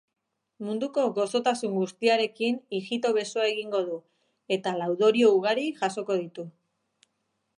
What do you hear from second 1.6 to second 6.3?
guztiarekin ijito-besoa egingo du, eta laudorio ugari jasoko